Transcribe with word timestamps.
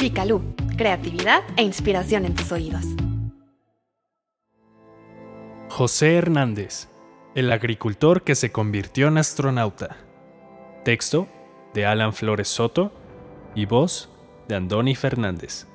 Picalú, 0.00 0.40
creatividad 0.78 1.42
e 1.58 1.62
inspiración 1.62 2.24
en 2.24 2.34
tus 2.34 2.50
oídos. 2.52 2.86
José 5.68 6.14
Hernández, 6.14 6.88
el 7.34 7.52
agricultor 7.52 8.22
que 8.22 8.34
se 8.34 8.50
convirtió 8.50 9.08
en 9.08 9.18
astronauta. 9.18 9.98
Texto 10.86 11.28
de 11.74 11.84
Alan 11.84 12.14
Flores 12.14 12.48
Soto 12.48 12.92
y 13.54 13.66
voz 13.66 14.08
de 14.48 14.54
Andoni 14.54 14.94
Fernández. 14.94 15.66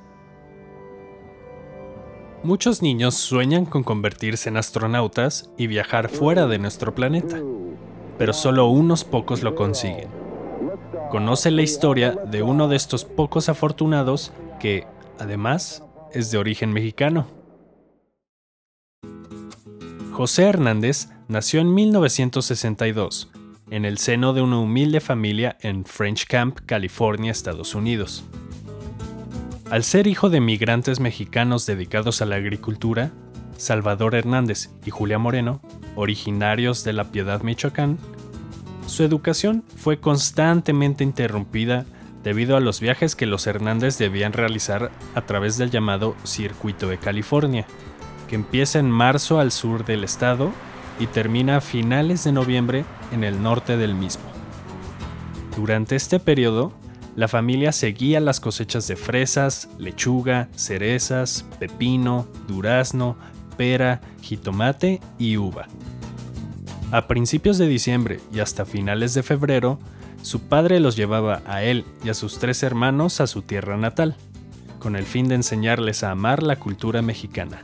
Muchos 2.42 2.82
niños 2.82 3.14
sueñan 3.14 3.68
con 3.68 3.84
convertirse 3.84 4.50
en 4.50 4.58
astronautas 4.58 5.52
y 5.56 5.68
viajar 5.68 6.10
fuera 6.10 6.48
de 6.48 6.58
nuestro 6.58 6.96
planeta, 6.96 7.40
pero 8.18 8.34
solo 8.34 8.66
unos 8.70 9.04
pocos 9.04 9.44
lo 9.44 9.54
consiguen. 9.54 10.25
Conoce 11.10 11.52
la 11.52 11.62
historia 11.62 12.12
de 12.12 12.42
uno 12.42 12.68
de 12.68 12.76
estos 12.76 13.06
pocos 13.06 13.48
afortunados 13.50 14.34
que, 14.60 14.86
además, 15.20 15.84
es 16.12 16.32
de 16.32 16.38
origen 16.38 16.74
mexicano. 16.74 17.28
José 20.12 20.44
Hernández 20.44 21.10
nació 21.28 21.62
en 21.62 21.74
1962, 21.74 23.30
en 23.70 23.86
el 23.86 23.98
seno 23.98 24.34
de 24.34 24.42
una 24.42 24.60
humilde 24.60 25.00
familia 25.00 25.58
en 25.62 25.86
French 25.86 26.26
Camp, 26.26 26.60
California, 26.66 27.32
Estados 27.32 27.76
Unidos. 27.76 28.24
Al 29.70 29.84
ser 29.84 30.08
hijo 30.08 30.30
de 30.30 30.40
migrantes 30.42 31.00
mexicanos 31.00 31.66
dedicados 31.66 32.22
a 32.22 32.26
la 32.26 32.36
agricultura, 32.36 33.12
Salvador 33.58 34.16
Hernández 34.16 34.70
y 34.86 34.92
Julia 34.92 35.18
Moreno, 35.18 35.62
originarios 35.96 36.84
de 36.84 36.94
La 36.94 37.12
Piedad, 37.12 37.42
Michoacán, 37.42 37.98
su 38.88 39.04
educación 39.04 39.64
fue 39.78 40.00
constantemente 40.00 41.04
interrumpida 41.04 41.86
debido 42.24 42.58
a 42.58 42.60
los 42.60 42.80
viajes 42.80 43.16
que 43.16 43.26
los 43.26 43.46
Hernández 43.48 43.98
debían 43.98 44.34
realizar 44.34 44.92
a 45.14 45.22
través 45.22 45.58
del 45.58 45.70
llamado 45.70 46.16
Circuito 46.24 46.88
de 46.88 46.98
California, 46.98 47.68
que 48.28 48.36
empieza 48.36 48.80
en 48.80 48.90
marzo 48.90 49.40
al 49.40 49.52
sur 49.52 49.86
del 49.86 50.04
estado 50.04 50.52
y 51.00 51.08
termina 51.08 51.58
a 51.58 51.62
finales 51.62 52.24
de 52.24 52.32
noviembre 52.32 52.86
en 53.12 53.24
el 53.24 53.42
norte 53.42 53.78
del 53.78 53.96
mismo. 53.96 54.24
Durante 55.56 55.96
este 55.96 56.20
periodo, 56.20 56.74
la 57.16 57.28
familia 57.28 57.72
seguía 57.72 58.20
las 58.20 58.40
cosechas 58.40 58.88
de 58.88 58.96
fresas, 58.96 59.70
lechuga, 59.78 60.50
cerezas, 60.56 61.46
pepino, 61.60 62.28
durazno, 62.48 63.16
pera, 63.56 64.02
jitomate 64.22 65.00
y 65.18 65.38
uva. 65.38 65.68
A 66.92 67.08
principios 67.08 67.58
de 67.58 67.68
diciembre 67.68 68.20
y 68.32 68.40
hasta 68.40 68.66
finales 68.66 69.14
de 69.14 69.24
febrero, 69.24 69.80
su 70.22 70.42
padre 70.42 70.80
los 70.80 70.96
llevaba 70.96 71.42
a 71.46 71.64
él 71.64 71.86
y 72.04 72.10
a 72.10 72.14
sus 72.14 72.40
tres 72.40 72.64
hermanos 72.64 73.22
a 73.22 73.28
su 73.28 73.42
tierra 73.42 73.76
natal, 73.76 74.16
con 74.80 74.96
el 74.96 75.06
fin 75.06 75.28
de 75.28 75.36
enseñarles 75.36 76.04
a 76.04 76.12
amar 76.12 76.44
la 76.44 76.58
cultura 76.58 77.02
mexicana. 77.02 77.64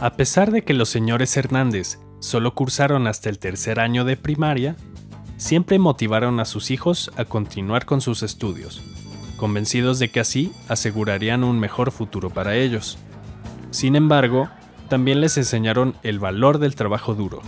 A 0.00 0.14
pesar 0.16 0.50
de 0.52 0.62
que 0.62 0.74
los 0.74 0.88
señores 0.88 1.36
Hernández 1.36 1.98
solo 2.20 2.54
cursaron 2.54 3.06
hasta 3.06 3.28
el 3.28 3.38
tercer 3.38 3.78
año 3.78 4.04
de 4.04 4.16
primaria, 4.16 4.76
siempre 5.36 5.78
motivaron 5.78 6.40
a 6.40 6.44
sus 6.44 6.70
hijos 6.70 7.10
a 7.16 7.24
continuar 7.24 7.84
con 7.84 8.00
sus 8.00 8.22
estudios, 8.22 8.82
convencidos 9.36 9.98
de 9.98 10.10
que 10.10 10.20
así 10.20 10.52
asegurarían 10.68 11.44
un 11.44 11.60
mejor 11.60 11.90
futuro 11.90 12.30
para 12.30 12.56
ellos. 12.56 12.98
Sin 13.70 13.96
embargo, 13.96 14.48
también 14.88 15.20
les 15.20 15.36
enseñaron 15.36 15.94
el 16.02 16.18
valor 16.18 16.58
del 16.58 16.74
trabajo 16.74 17.14
duro. 17.14 17.40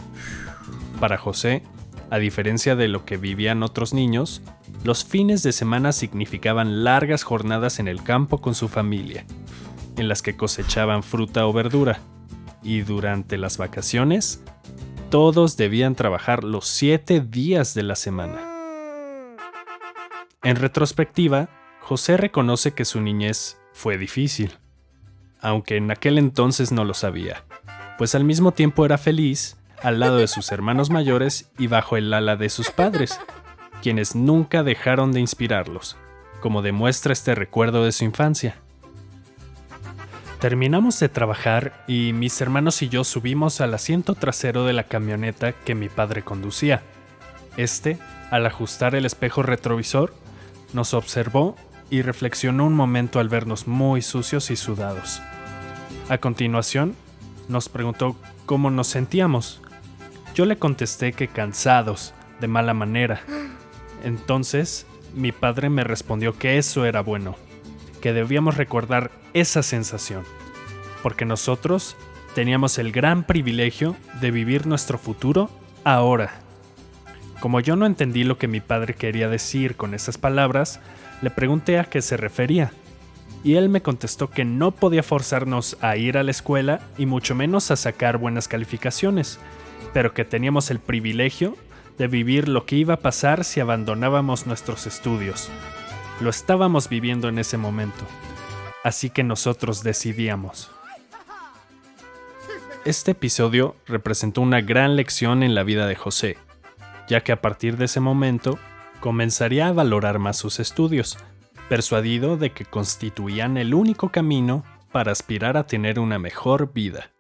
Para 1.01 1.19
José, 1.19 1.63
a 2.11 2.19
diferencia 2.19 2.77
de 2.77 2.89
lo 2.89 3.05
que 3.05 3.17
vivían 3.17 3.63
otros 3.63 3.95
niños, 3.95 4.43
los 4.85 5.05
fines 5.05 5.43
de 5.43 5.53
semana 5.53 5.93
significaban 5.93 6.85
largas 6.85 7.23
jornadas 7.23 7.79
en 7.79 7.89
el 7.89 8.03
campo 8.03 8.41
con 8.41 8.55
su 8.55 8.69
familia, 8.69 9.25
en 9.97 10.09
las 10.09 10.23
que 10.23 10.37
cosechaban 10.37 11.03
fruta 11.03 11.47
o 11.47 11.53
verdura, 11.53 12.01
y 12.63 12.83
durante 12.83 13.39
las 13.39 13.59
vacaciones 13.59 14.43
todos 15.11 15.57
debían 15.57 15.95
trabajar 15.95 16.45
los 16.45 16.67
siete 16.67 17.21
días 17.21 17.75
de 17.75 17.83
la 17.83 17.97
semana. 17.97 18.39
En 20.43 20.57
retrospectiva, 20.57 21.49
José 21.81 22.17
reconoce 22.17 22.73
que 22.73 22.85
su 22.85 23.01
niñez 23.01 23.59
fue 23.73 23.99
difícil, 23.99 24.59
aunque 25.43 25.77
en 25.77 25.91
aquel 25.91 26.19
entonces 26.19 26.73
no 26.73 26.85
lo 26.85 26.95
sabía, 26.95 27.45
pues 27.99 28.15
al 28.15 28.25
mismo 28.25 28.53
tiempo 28.53 28.85
era 28.85 28.99
feliz 28.99 29.57
al 29.83 30.01
lado 30.01 30.19
de 30.19 30.29
sus 30.29 30.53
hermanos 30.53 30.91
mayores 30.91 31.51
y 31.59 31.67
bajo 31.67 31.97
el 31.97 32.13
ala 32.13 32.37
de 32.37 32.49
sus 32.49 32.71
padres, 32.71 33.19
quienes 33.83 34.15
nunca 34.15 34.63
dejaron 34.63 35.13
de 35.13 35.21
inspirarlos, 35.21 35.97
como 36.41 36.63
demuestra 36.63 37.13
este 37.13 37.35
recuerdo 37.35 37.85
de 37.85 37.93
su 37.93 38.05
infancia. 38.05 38.57
Terminamos 40.39 40.99
de 40.99 41.11
trabajar 41.11 41.85
y 41.87 42.13
mis 42.15 42.41
hermanos 42.41 42.81
y 42.81 42.89
yo 42.89 43.05
subimos 43.05 43.61
al 43.61 43.75
asiento 43.75 44.15
trasero 44.15 44.65
de 44.65 44.73
la 44.73 44.85
camioneta 44.85 45.53
que 45.53 45.75
mi 45.75 45.91
padre 45.91 46.23
conducía. 46.23 46.83
Este, 47.59 47.99
al 48.31 48.47
ajustar 48.47 48.95
el 48.95 49.05
espejo 49.05 49.43
retrovisor, 49.43 50.15
nos 50.73 50.95
observó 50.95 51.57
y 51.91 52.01
reflexionó 52.03 52.65
un 52.65 52.75
momento 52.75 53.21
al 53.21 53.29
vernos 53.29 53.67
muy 53.67 54.01
sucios 54.01 54.51
y 54.51 54.57
sudados. 54.57 55.21
A 56.11 56.19
continuación, 56.19 56.97
nos 57.49 57.69
preguntó 57.69 58.17
cómo 58.45 58.73
nos 58.73 58.89
sentíamos. 58.89 59.63
Yo 60.35 60.45
le 60.45 60.57
contesté 60.57 61.13
que 61.13 61.29
cansados, 61.29 62.15
de 62.41 62.49
mala 62.49 62.75
manera. 62.75 63.21
Entonces, 64.03 64.89
mi 65.15 65.31
padre 65.31 65.71
me 65.71 65.85
respondió 65.85 66.37
que 66.37 66.59
eso 66.59 66.85
era 66.85 67.01
bueno, 67.01 67.37
que 68.03 68.13
debíamos 68.13 68.57
recordar 68.57 69.13
esa 69.35 69.63
sensación, 69.63 70.25
porque 71.05 71.25
nosotros 71.25 71.97
teníamos 72.35 72.79
el 72.79 72.91
gran 72.91 73.23
privilegio 73.23 73.95
de 74.21 74.33
vivir 74.33 74.67
nuestro 74.67 74.99
futuro 74.99 75.49
ahora. 75.85 76.41
Como 77.39 77.61
yo 77.61 77.77
no 77.77 77.87
entendí 77.87 78.25
lo 78.25 78.37
que 78.37 78.49
mi 78.49 78.61
padre 78.61 78.95
quería 78.95 79.29
decir 79.29 79.77
con 79.77 79.95
esas 79.95 80.19
palabras, 80.19 80.81
le 81.23 81.31
pregunté 81.31 81.79
a 81.79 81.85
qué 81.85 82.03
se 82.03 82.17
refería, 82.17 82.73
y 83.43 83.55
él 83.55 83.69
me 83.69 83.83
contestó 83.83 84.31
que 84.31 84.45
no 84.45 84.71
podía 84.71 85.03
forzarnos 85.03 85.77
a 85.81 85.97
ir 85.97 86.19
a 86.19 86.23
la 86.23 86.31
escuela 86.31 86.81
y 86.99 87.07
mucho 87.07 87.35
menos 87.35 87.71
a 87.71 87.77
sacar 87.77 88.19
buenas 88.19 88.49
calificaciones, 88.49 89.39
pero 89.93 90.13
que 90.13 90.25
teníamos 90.25 90.71
el 90.71 90.79
privilegio 90.79 91.57
de 91.99 92.07
vivir 92.07 92.49
lo 92.49 92.67
que 92.67 92.77
iba 92.77 92.95
a 92.95 93.01
pasar 93.01 93.45
si 93.45 93.61
abandonábamos 93.61 94.47
nuestros 94.47 94.87
estudios. 94.87 95.51
Lo 96.21 96.31
estábamos 96.31 96.89
viviendo 96.89 97.29
en 97.29 97.39
ese 97.39 97.57
momento, 97.57 98.05
así 98.85 99.11
que 99.11 99.25
nosotros 99.25 99.83
decidíamos. 99.83 100.71
Este 102.85 103.11
episodio 103.11 103.77
representó 103.87 104.41
una 104.41 104.61
gran 104.61 104.97
lección 104.97 105.43
en 105.43 105.55
la 105.55 105.63
vida 105.63 105.87
de 105.87 105.97
José, 105.97 106.39
ya 107.09 107.23
que 107.23 107.33
a 107.33 107.41
partir 107.41 107.77
de 107.77 107.87
ese 107.87 108.01
momento 108.01 108.59
comenzaría 109.01 109.69
a 109.69 109.73
valorar 109.73 110.19
más 110.19 110.39
sus 110.39 110.61
estudios, 110.61 111.19
persuadido 111.71 112.37
de 112.37 112.51
que 112.51 112.65
constituían 112.65 113.57
el 113.57 113.75
único 113.75 114.09
camino 114.09 114.65
para 114.91 115.13
aspirar 115.13 115.57
a 115.57 115.69
tener 115.69 116.01
una 116.01 116.19
mejor 116.19 116.73
vida. 116.73 117.13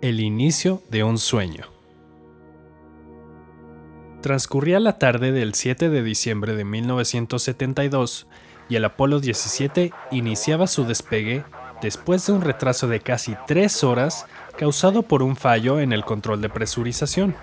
El 0.00 0.18
inicio 0.18 0.82
de 0.90 1.04
un 1.04 1.18
sueño. 1.18 1.66
Transcurría 4.22 4.80
la 4.80 4.98
tarde 4.98 5.30
del 5.30 5.54
7 5.54 5.88
de 5.88 6.02
diciembre 6.02 6.56
de 6.56 6.64
1972 6.64 8.26
y 8.68 8.74
el 8.74 8.84
Apolo 8.84 9.20
17 9.20 9.92
iniciaba 10.10 10.66
su 10.66 10.84
despegue 10.84 11.44
después 11.80 12.26
de 12.26 12.32
un 12.32 12.40
retraso 12.40 12.88
de 12.88 12.98
casi 12.98 13.36
tres 13.46 13.84
horas 13.84 14.26
causado 14.58 15.02
por 15.02 15.22
un 15.22 15.36
fallo 15.36 15.78
en 15.78 15.92
el 15.92 16.04
control 16.04 16.40
de 16.40 16.48
presurización. 16.48 17.36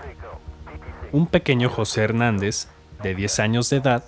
Un 1.14 1.26
pequeño 1.26 1.70
José 1.70 2.02
Hernández, 2.02 2.68
de 3.02 3.16
10 3.16 3.40
años 3.40 3.70
de 3.70 3.78
edad, 3.78 4.04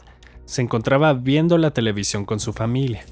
se 0.51 0.61
encontraba 0.61 1.13
viendo 1.13 1.57
la 1.57 1.71
televisión 1.71 2.25
con 2.25 2.41
su 2.41 2.51
familia. 2.51 3.05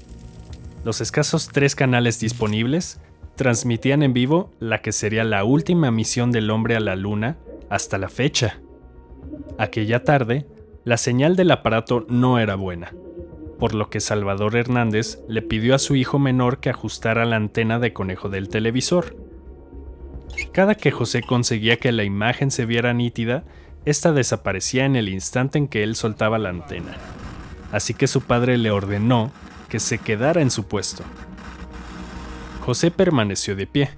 Los 0.84 1.00
escasos 1.00 1.48
tres 1.48 1.74
canales 1.74 2.20
disponibles 2.20 3.00
transmitían 3.34 4.02
en 4.02 4.12
vivo 4.12 4.50
la 4.60 4.82
que 4.82 4.92
sería 4.92 5.24
la 5.24 5.42
última 5.42 5.90
misión 5.90 6.32
del 6.32 6.50
hombre 6.50 6.76
a 6.76 6.80
la 6.80 6.96
Luna 6.96 7.38
hasta 7.70 7.96
la 7.96 8.10
fecha. 8.10 8.60
Aquella 9.56 10.04
tarde, 10.04 10.46
la 10.84 10.98
señal 10.98 11.34
del 11.34 11.50
aparato 11.50 12.04
no 12.10 12.38
era 12.38 12.56
buena 12.56 12.92
por 13.58 13.74
lo 13.74 13.88
que 13.90 14.00
Salvador 14.00 14.56
Hernández 14.56 15.20
le 15.28 15.40
pidió 15.42 15.74
a 15.74 15.78
su 15.78 15.94
hijo 15.94 16.18
menor 16.18 16.60
que 16.60 16.70
ajustara 16.70 17.26
la 17.26 17.36
antena 17.36 17.78
de 17.78 17.92
conejo 17.92 18.30
del 18.30 18.48
televisor. 18.48 19.16
Cada 20.52 20.74
que 20.74 20.90
José 20.90 21.22
conseguía 21.22 21.76
que 21.76 21.92
la 21.92 22.04
imagen 22.04 22.50
se 22.50 22.64
viera 22.64 22.94
nítida, 22.94 23.44
esta 23.84 24.12
desaparecía 24.12 24.86
en 24.86 24.96
el 24.96 25.08
instante 25.10 25.58
en 25.58 25.68
que 25.68 25.82
él 25.82 25.94
soltaba 25.94 26.38
la 26.38 26.48
antena. 26.48 26.96
Así 27.72 27.94
que 27.94 28.06
su 28.06 28.20
padre 28.22 28.58
le 28.58 28.70
ordenó 28.70 29.30
que 29.68 29.80
se 29.80 29.98
quedara 29.98 30.42
en 30.42 30.50
su 30.50 30.64
puesto. 30.64 31.04
José 32.60 32.90
permaneció 32.90 33.56
de 33.56 33.66
pie, 33.66 33.90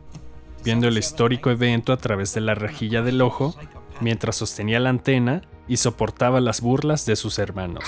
viendo 0.65 0.89
el 0.89 0.99
histórico 0.99 1.51
evento 1.51 1.93
a 1.93 1.97
través 1.97 2.35
de 2.35 2.41
la 2.41 2.55
rejilla 2.55 3.03
del 3.03 3.21
ojo, 3.21 3.57
mientras 4.01 4.37
sostenía 4.37 4.81
la 4.81 4.91
antena 4.91 5.43
y 5.69 5.79
soportaba 5.79 6.41
las 6.41 6.61
burlas 6.61 7.07
de 7.07 7.17
sus 7.17 7.39
hermanos. 7.39 7.85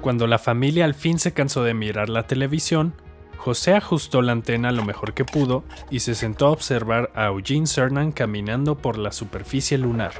Cuando 0.00 0.26
la 0.26 0.38
familia 0.38 0.84
al 0.84 0.94
fin 0.94 1.18
se 1.18 1.32
cansó 1.32 1.62
de 1.62 1.74
mirar 1.74 2.08
la 2.08 2.26
televisión, 2.26 2.94
José 3.36 3.74
ajustó 3.74 4.22
la 4.22 4.32
antena 4.32 4.72
lo 4.72 4.84
mejor 4.84 5.14
que 5.14 5.24
pudo 5.24 5.64
y 5.90 6.00
se 6.00 6.14
sentó 6.14 6.46
a 6.46 6.50
observar 6.50 7.10
a 7.14 7.26
Eugene 7.26 7.66
Cernan 7.66 8.12
caminando 8.12 8.76
por 8.76 8.98
la 8.98 9.12
superficie 9.12 9.78
lunar. 9.78 10.12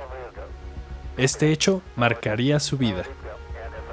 Este 1.17 1.53
hecho 1.53 1.83
marcaría 1.97 2.59
su 2.59 2.79
vida, 2.79 3.05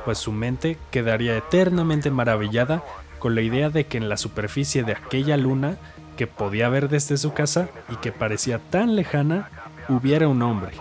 pues 0.05 0.17
su 0.17 0.31
mente 0.31 0.77
quedaría 0.91 1.37
eternamente 1.37 2.11
maravillada 2.11 2.83
con 3.19 3.35
la 3.35 3.41
idea 3.41 3.69
de 3.69 3.85
que 3.85 3.97
en 3.97 4.09
la 4.09 4.17
superficie 4.17 4.83
de 4.83 4.93
aquella 4.93 5.37
luna 5.37 5.77
que 6.17 6.27
podía 6.27 6.69
ver 6.69 6.89
desde 6.89 7.17
su 7.17 7.33
casa 7.33 7.69
y 7.89 7.95
que 7.97 8.11
parecía 8.11 8.59
tan 8.59 8.95
lejana, 8.95 9.49
hubiera 9.87 10.27
un 10.27 10.41
hombre. 10.41 10.73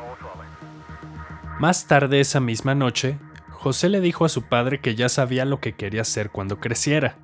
Más 1.60 1.86
tarde 1.86 2.20
esa 2.20 2.40
misma 2.40 2.74
noche, 2.74 3.18
José 3.50 3.88
le 3.88 4.00
dijo 4.00 4.24
a 4.24 4.28
su 4.28 4.42
padre 4.42 4.80
que 4.80 4.94
ya 4.94 5.08
sabía 5.08 5.44
lo 5.44 5.60
que 5.60 5.74
quería 5.74 6.02
hacer 6.02 6.30
cuando 6.30 6.60
creciera. 6.60 7.16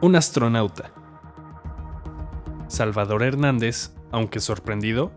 Un 0.00 0.16
astronauta. 0.16 0.92
Salvador 2.68 3.22
Hernández, 3.22 3.92
aunque 4.12 4.40
sorprendido, 4.40 5.12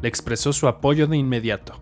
le 0.00 0.08
expresó 0.08 0.52
su 0.52 0.68
apoyo 0.68 1.06
de 1.06 1.16
inmediato. 1.16 1.80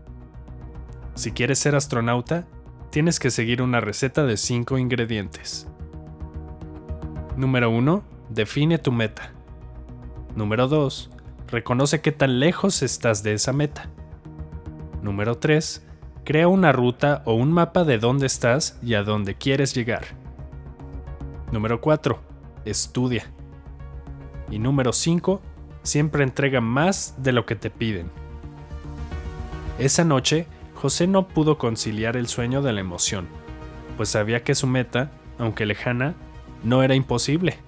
Si 1.14 1.32
quieres 1.32 1.58
ser 1.58 1.74
astronauta, 1.74 2.46
tienes 2.90 3.18
que 3.18 3.30
seguir 3.30 3.62
una 3.62 3.80
receta 3.80 4.24
de 4.24 4.36
5 4.36 4.78
ingredientes. 4.78 5.68
Número 7.36 7.70
1. 7.70 8.02
Define 8.30 8.78
tu 8.78 8.92
meta. 8.92 9.32
Número 10.34 10.68
2. 10.68 11.10
Reconoce 11.48 12.00
qué 12.00 12.12
tan 12.12 12.40
lejos 12.40 12.82
estás 12.82 13.22
de 13.22 13.34
esa 13.34 13.52
meta. 13.52 13.90
Número 15.02 15.36
3. 15.36 15.84
Crea 16.24 16.48
una 16.48 16.72
ruta 16.72 17.22
o 17.24 17.34
un 17.34 17.52
mapa 17.52 17.84
de 17.84 17.98
dónde 17.98 18.26
estás 18.26 18.78
y 18.82 18.94
a 18.94 19.02
dónde 19.02 19.34
quieres 19.34 19.74
llegar. 19.74 20.04
Número 21.52 21.80
4. 21.80 22.18
Estudia. 22.64 23.30
Y 24.50 24.58
número 24.58 24.92
5. 24.92 25.40
Siempre 25.82 26.24
entrega 26.24 26.60
más 26.60 27.14
de 27.18 27.32
lo 27.32 27.46
que 27.46 27.54
te 27.54 27.70
piden. 27.70 28.10
Esa 29.78 30.04
noche, 30.04 30.46
José 30.76 31.06
no 31.06 31.26
pudo 31.26 31.56
conciliar 31.56 32.16
el 32.16 32.28
sueño 32.28 32.60
de 32.60 32.72
la 32.72 32.80
emoción, 32.80 33.26
pues 33.96 34.10
sabía 34.10 34.44
que 34.44 34.54
su 34.54 34.66
meta, 34.66 35.10
aunque 35.38 35.64
lejana, 35.64 36.14
no 36.62 36.82
era 36.82 36.94
imposible. 36.94 37.58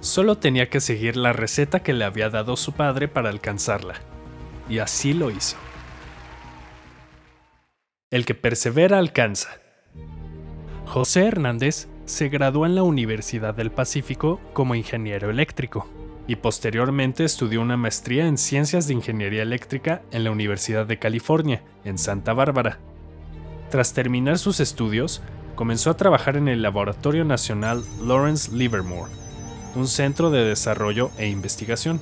Solo 0.00 0.38
tenía 0.38 0.70
que 0.70 0.80
seguir 0.80 1.16
la 1.16 1.34
receta 1.34 1.82
que 1.82 1.92
le 1.92 2.04
había 2.06 2.30
dado 2.30 2.56
su 2.56 2.72
padre 2.72 3.08
para 3.08 3.28
alcanzarla. 3.28 3.94
Y 4.70 4.78
así 4.78 5.12
lo 5.12 5.30
hizo. 5.30 5.56
El 8.10 8.24
que 8.24 8.34
persevera 8.34 8.98
alcanza. 8.98 9.50
José 10.86 11.26
Hernández 11.26 11.88
se 12.06 12.30
graduó 12.30 12.64
en 12.64 12.74
la 12.74 12.82
Universidad 12.82 13.54
del 13.54 13.70
Pacífico 13.70 14.40
como 14.54 14.74
ingeniero 14.74 15.28
eléctrico 15.30 15.86
y 16.30 16.36
posteriormente 16.36 17.24
estudió 17.24 17.60
una 17.60 17.76
maestría 17.76 18.28
en 18.28 18.38
Ciencias 18.38 18.86
de 18.86 18.94
Ingeniería 18.94 19.42
Eléctrica 19.42 20.02
en 20.12 20.22
la 20.22 20.30
Universidad 20.30 20.86
de 20.86 20.96
California, 20.96 21.64
en 21.84 21.98
Santa 21.98 22.34
Bárbara. 22.34 22.78
Tras 23.68 23.94
terminar 23.94 24.38
sus 24.38 24.60
estudios, 24.60 25.22
comenzó 25.56 25.90
a 25.90 25.96
trabajar 25.96 26.36
en 26.36 26.46
el 26.46 26.62
Laboratorio 26.62 27.24
Nacional 27.24 27.82
Lawrence 28.00 28.52
Livermore, 28.52 29.10
un 29.74 29.88
centro 29.88 30.30
de 30.30 30.44
desarrollo 30.44 31.10
e 31.18 31.26
investigación. 31.26 32.00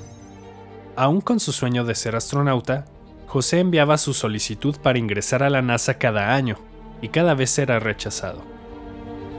Aún 0.95 1.23
con 1.23 1.41
su 1.41 1.53
sueño 1.53 1.87
de 1.87 1.95
ser 1.95 2.15
astronauta, 2.15 2.85
José 3.29 3.61
enviaba 3.61 3.97
su 3.97 4.13
solicitud 4.13 4.77
para 4.83 4.99
ingresar 4.99 5.43
a 5.43 5.49
la 5.49 5.63
NASA 5.63 5.95
cada 5.95 6.35
año, 6.35 6.59
y 7.01 7.09
cada 7.09 7.33
vez 7.33 7.59
era 7.59 7.81
rechazado. 7.81 8.58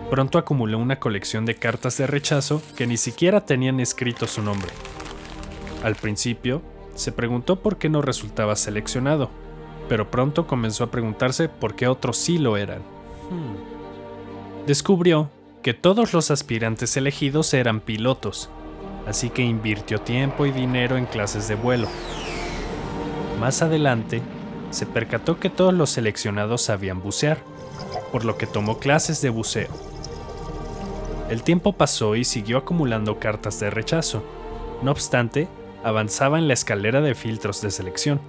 Pronto 0.10 0.40
acumuló 0.40 0.80
una 0.80 1.00
colección 1.00 1.46
de 1.46 1.56
cartas 1.56 1.98
de 1.98 2.08
rechazo 2.08 2.62
que 2.76 2.88
ni 2.88 2.98
siquiera 2.98 3.46
tenían 3.46 3.80
escrito 3.80 4.26
su 4.26 4.42
nombre. 4.42 4.72
Al 5.84 5.96
principio, 5.96 6.64
se 6.96 7.12
preguntó 7.12 7.58
por 7.58 7.78
qué 7.78 7.90
no 7.90 8.02
resultaba 8.02 8.56
seleccionado, 8.56 9.30
pero 9.88 10.10
pronto 10.10 10.48
comenzó 10.48 10.84
a 10.84 10.92
preguntarse 10.92 11.48
por 11.48 11.76
qué 11.76 11.88
otros 11.88 12.18
sí 12.18 12.40
lo 12.40 12.58
eran. 12.58 12.80
Hmm. 13.30 14.66
Descubrió 14.66 15.30
que 15.62 15.74
todos 15.74 16.14
los 16.14 16.32
aspirantes 16.32 16.98
elegidos 16.98 17.54
eran 17.54 17.80
pilotos, 17.80 18.50
así 19.08 19.30
que 19.30 19.44
invirtió 19.44 20.02
tiempo 20.02 20.46
y 20.46 20.52
dinero 20.52 20.98
en 20.98 21.06
clases 21.06 21.48
de 21.48 21.56
vuelo. 21.56 21.88
Más 23.40 23.62
adelante, 23.62 24.22
se 24.72 24.86
percató 24.86 25.40
que 25.40 25.50
todos 25.50 25.74
los 25.74 25.92
seleccionados 25.92 26.64
sabían 26.64 27.02
bucear, 27.02 27.38
por 28.12 28.26
lo 28.26 28.38
que 28.38 28.48
tomó 28.48 28.80
clases 28.80 29.22
de 29.22 29.30
buceo. 29.30 29.89
El 31.30 31.44
tiempo 31.44 31.74
pasó 31.74 32.16
y 32.16 32.26
siguió 32.26 32.58
acumulando 32.58 33.20
cartas 33.20 33.60
de 33.60 33.70
rechazo. 33.70 34.24
No 34.82 34.92
obstante, 34.92 35.48
avanzaba 35.84 36.40
en 36.40 36.48
la 36.48 36.54
escalera 36.54 37.02
de 37.02 37.14
filtros 37.14 37.62
de 37.62 37.70
selección, 37.70 38.20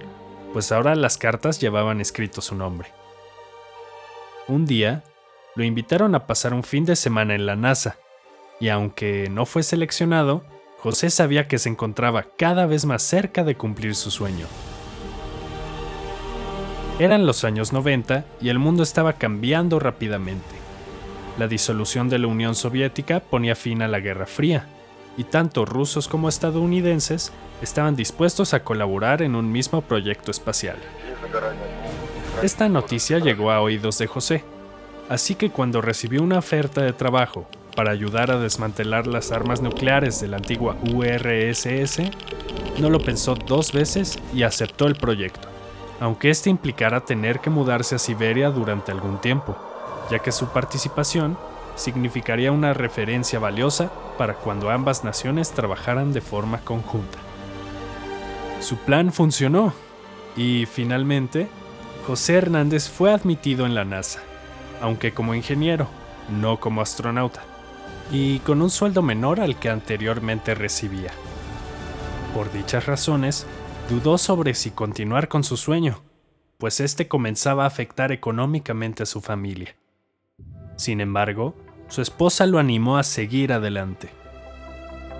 pues 0.53 0.71
ahora 0.71 0.95
las 0.95 1.17
cartas 1.17 1.59
llevaban 1.59 1.99
escrito 1.99 2.41
su 2.41 2.55
nombre. 2.55 2.89
Un 4.47 4.65
día, 4.65 5.03
lo 5.55 5.63
invitaron 5.63 6.13
a 6.13 6.27
pasar 6.27 6.53
un 6.53 6.63
fin 6.63 6.85
de 6.85 6.95
semana 6.95 7.33
en 7.33 7.45
la 7.45 7.55
NASA, 7.55 7.97
y 8.59 8.69
aunque 8.69 9.29
no 9.31 9.47
fue 9.47 9.63
seleccionado, 9.63 10.43
José 10.79 11.09
sabía 11.09 11.47
que 11.47 11.57
se 11.57 11.69
encontraba 11.69 12.27
cada 12.37 12.67
vez 12.67 12.85
más 12.85 13.01
cerca 13.01 13.43
de 13.43 13.55
cumplir 13.55 13.95
su 13.95 14.11
sueño. 14.11 14.45
Eran 16.99 17.25
los 17.25 17.43
años 17.43 17.73
90 17.73 18.25
y 18.41 18.49
el 18.49 18.59
mundo 18.59 18.83
estaba 18.83 19.13
cambiando 19.13 19.79
rápidamente. 19.79 20.50
La 21.37 21.47
disolución 21.47 22.09
de 22.09 22.19
la 22.19 22.27
Unión 22.27 22.55
Soviética 22.55 23.21
ponía 23.21 23.55
fin 23.55 23.81
a 23.81 23.87
la 23.87 23.99
Guerra 23.99 24.25
Fría, 24.25 24.67
y 25.17 25.23
tanto 25.23 25.65
rusos 25.65 26.07
como 26.07 26.29
estadounidenses 26.29 27.31
estaban 27.61 27.95
dispuestos 27.95 28.53
a 28.53 28.63
colaborar 28.63 29.21
en 29.21 29.35
un 29.35 29.51
mismo 29.51 29.81
proyecto 29.81 30.31
espacial. 30.31 30.77
Esta 32.41 32.69
noticia 32.69 33.19
llegó 33.19 33.51
a 33.51 33.61
oídos 33.61 33.97
de 33.97 34.07
José, 34.07 34.43
así 35.09 35.35
que 35.35 35.51
cuando 35.51 35.81
recibió 35.81 36.21
una 36.21 36.39
oferta 36.39 36.81
de 36.81 36.93
trabajo 36.93 37.47
para 37.75 37.91
ayudar 37.91 38.31
a 38.31 38.39
desmantelar 38.39 39.07
las 39.07 39.31
armas 39.31 39.61
nucleares 39.61 40.19
de 40.19 40.27
la 40.27 40.37
antigua 40.37 40.75
URSS, 40.93 42.01
no 42.79 42.89
lo 42.89 42.99
pensó 42.99 43.35
dos 43.35 43.71
veces 43.71 44.19
y 44.33 44.43
aceptó 44.43 44.87
el 44.87 44.95
proyecto, 44.95 45.47
aunque 45.99 46.29
este 46.29 46.49
implicara 46.49 47.05
tener 47.05 47.39
que 47.39 47.49
mudarse 47.49 47.95
a 47.95 47.99
Siberia 47.99 48.49
durante 48.49 48.91
algún 48.91 49.19
tiempo 49.21 49.70
ya 50.11 50.19
que 50.19 50.33
su 50.33 50.49
participación 50.49 51.37
significaría 51.75 52.51
una 52.51 52.73
referencia 52.73 53.39
valiosa 53.39 53.91
para 54.17 54.35
cuando 54.35 54.69
ambas 54.69 55.03
naciones 55.03 55.51
trabajaran 55.51 56.11
de 56.11 56.21
forma 56.21 56.59
conjunta. 56.59 57.17
Su 58.59 58.75
plan 58.75 59.11
funcionó 59.13 59.73
y 60.35 60.65
finalmente 60.65 61.47
José 62.05 62.35
Hernández 62.35 62.89
fue 62.89 63.11
admitido 63.11 63.65
en 63.65 63.73
la 63.73 63.85
NASA, 63.85 64.19
aunque 64.81 65.13
como 65.13 65.33
ingeniero, 65.33 65.87
no 66.29 66.59
como 66.59 66.81
astronauta, 66.81 67.41
y 68.11 68.39
con 68.39 68.61
un 68.61 68.69
sueldo 68.69 69.01
menor 69.01 69.39
al 69.39 69.57
que 69.57 69.69
anteriormente 69.69 70.55
recibía. 70.55 71.11
Por 72.35 72.51
dichas 72.51 72.85
razones, 72.85 73.45
dudó 73.89 74.17
sobre 74.17 74.53
si 74.55 74.71
continuar 74.71 75.29
con 75.29 75.43
su 75.43 75.57
sueño, 75.57 76.01
pues 76.57 76.79
este 76.79 77.07
comenzaba 77.07 77.63
a 77.63 77.67
afectar 77.67 78.11
económicamente 78.11 79.03
a 79.03 79.05
su 79.07 79.21
familia. 79.21 79.75
Sin 80.75 81.01
embargo, 81.01 81.55
su 81.87 82.01
esposa 82.01 82.45
lo 82.45 82.59
animó 82.59 82.97
a 82.97 83.03
seguir 83.03 83.53
adelante. 83.53 84.09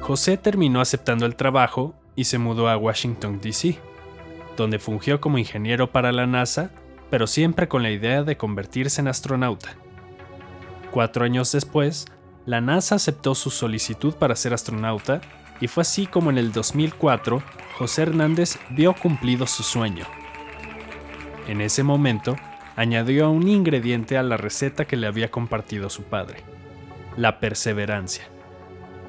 José 0.02 0.38
terminó 0.38 0.82
aceptando 0.82 1.26
el 1.26 1.36
trabajo 1.36 1.94
y 2.16 2.24
se 2.24 2.38
mudó 2.38 2.70
a 2.70 2.78
Washington, 2.78 3.40
D.C., 3.42 3.78
donde 4.58 4.80
fungió 4.80 5.22
como 5.22 5.38
ingeniero 5.38 5.92
para 5.92 6.12
la 6.12 6.28
NASA, 6.28 6.72
pero 7.10 7.28
siempre 7.28 7.68
con 7.68 7.84
la 7.84 7.92
idea 7.92 8.24
de 8.24 8.38
convertirse 8.38 9.02
en 9.02 9.08
astronauta. 9.08 9.76
Cuatro 10.92 11.24
años 11.24 11.52
después, 11.52 12.08
la 12.46 12.62
NASA 12.62 12.96
aceptó 12.96 13.36
su 13.36 13.50
solicitud 13.50 14.16
para 14.16 14.36
ser 14.36 14.54
astronauta 14.54 15.22
y 15.62 15.68
fue 15.68 15.82
así 15.82 16.08
como 16.08 16.32
en 16.32 16.38
el 16.38 16.52
2004 16.52 17.42
José 17.78 18.02
Hernández 18.02 18.58
vio 18.72 18.94
cumplido 18.94 19.46
su 19.48 19.64
sueño. 19.64 20.06
En 21.48 21.62
ese 21.62 21.84
momento, 21.84 22.36
añadió 22.76 23.30
un 23.30 23.48
ingrediente 23.48 24.18
a 24.18 24.24
la 24.24 24.38
receta 24.38 24.86
que 24.86 24.98
le 24.98 25.08
había 25.08 25.32
compartido 25.32 25.90
su 25.90 26.04
padre, 26.04 26.44
la 27.18 27.40
perseverancia, 27.40 28.24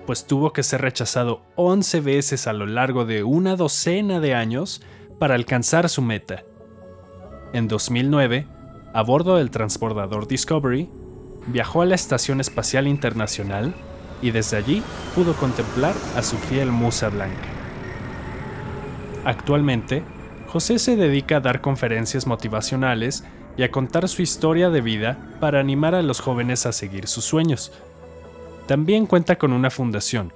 pues 0.06 0.26
tuvo 0.26 0.52
que 0.52 0.62
ser 0.62 0.82
rechazado 0.82 1.42
11 1.56 2.00
veces 2.00 2.46
a 2.46 2.52
lo 2.52 2.66
largo 2.66 3.04
de 3.04 3.22
una 3.22 3.56
docena 3.56 4.20
de 4.20 4.34
años 4.34 4.82
para 5.18 5.34
alcanzar 5.34 5.88
su 5.88 6.02
meta. 6.02 6.42
En 7.52 7.68
2009, 7.68 8.46
a 8.92 9.02
bordo 9.02 9.36
del 9.36 9.50
transbordador 9.50 10.26
Discovery, 10.26 10.90
viajó 11.46 11.82
a 11.82 11.86
la 11.86 11.94
Estación 11.94 12.40
Espacial 12.40 12.86
Internacional 12.86 13.74
y 14.20 14.30
desde 14.30 14.56
allí 14.56 14.82
pudo 15.14 15.34
contemplar 15.34 15.94
a 16.16 16.22
su 16.22 16.36
fiel 16.36 16.70
musa 16.70 17.08
blanca. 17.08 17.48
Actualmente, 19.24 20.02
José 20.48 20.78
se 20.78 20.96
dedica 20.96 21.36
a 21.36 21.40
dar 21.40 21.60
conferencias 21.60 22.26
motivacionales 22.26 23.24
y 23.56 23.62
a 23.62 23.70
contar 23.70 24.08
su 24.08 24.22
historia 24.22 24.70
de 24.70 24.80
vida 24.80 25.18
para 25.40 25.60
animar 25.60 25.94
a 25.94 26.02
los 26.02 26.20
jóvenes 26.20 26.66
a 26.66 26.72
seguir 26.72 27.06
sus 27.06 27.24
sueños. 27.24 27.72
También 28.66 29.06
cuenta 29.06 29.36
con 29.36 29.52
una 29.52 29.70
fundación, 29.70 30.32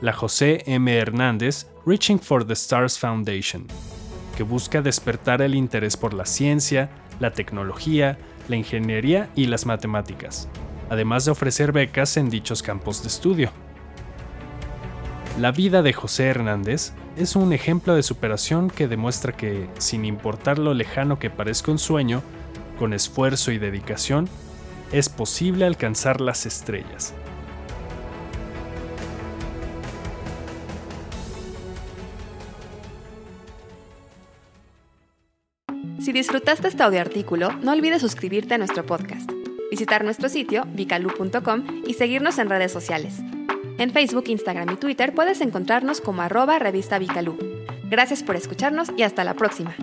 la 0.00 0.12
José 0.12 0.62
M. 0.66 0.94
Hernández 0.96 1.66
Reaching 1.86 2.18
for 2.18 2.46
the 2.46 2.52
Stars 2.52 2.98
Foundation, 2.98 3.66
que 4.36 4.42
busca 4.42 4.82
despertar 4.82 5.42
el 5.42 5.54
interés 5.54 5.96
por 5.96 6.14
la 6.14 6.26
ciencia, 6.26 6.90
la 7.20 7.32
tecnología, 7.32 8.18
la 8.48 8.56
ingeniería 8.56 9.30
y 9.34 9.46
las 9.46 9.66
matemáticas, 9.66 10.48
además 10.90 11.24
de 11.24 11.30
ofrecer 11.30 11.72
becas 11.72 12.16
en 12.16 12.30
dichos 12.30 12.62
campos 12.62 13.02
de 13.02 13.08
estudio. 13.08 13.50
La 15.38 15.50
vida 15.50 15.82
de 15.82 15.92
José 15.92 16.26
Hernández 16.26 16.92
es 17.16 17.34
un 17.34 17.52
ejemplo 17.52 17.94
de 17.94 18.02
superación 18.02 18.70
que 18.70 18.88
demuestra 18.88 19.32
que, 19.36 19.68
sin 19.78 20.04
importar 20.04 20.58
lo 20.58 20.74
lejano 20.74 21.18
que 21.18 21.30
parezca 21.30 21.72
un 21.72 21.78
sueño, 21.78 22.22
con 22.78 22.92
esfuerzo 22.92 23.52
y 23.52 23.58
dedicación, 23.58 24.28
es 24.92 25.08
posible 25.08 25.64
alcanzar 25.64 26.20
las 26.20 26.46
estrellas. 26.46 27.14
Si 36.04 36.12
disfrutaste 36.12 36.68
este 36.68 36.82
audio 36.82 37.00
artículo, 37.00 37.52
no 37.62 37.72
olvides 37.72 38.02
suscribirte 38.02 38.52
a 38.52 38.58
nuestro 38.58 38.84
podcast, 38.84 39.30
visitar 39.70 40.04
nuestro 40.04 40.28
sitio 40.28 40.66
vicalu.com 40.66 41.82
y 41.86 41.94
seguirnos 41.94 42.38
en 42.38 42.50
redes 42.50 42.72
sociales. 42.72 43.20
En 43.78 43.90
Facebook, 43.90 44.24
Instagram 44.26 44.70
y 44.70 44.76
Twitter 44.76 45.14
puedes 45.14 45.40
encontrarnos 45.40 46.02
como 46.02 46.20
arroba 46.20 46.58
revista 46.58 46.98
Vicalú. 46.98 47.38
Gracias 47.84 48.22
por 48.22 48.36
escucharnos 48.36 48.90
y 48.96 49.02
hasta 49.02 49.24
la 49.24 49.32
próxima. 49.32 49.74